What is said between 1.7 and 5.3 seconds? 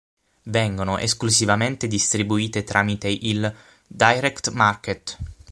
distribuite tramite il "Direct Market".